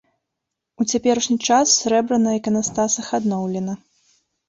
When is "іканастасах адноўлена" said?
2.41-3.73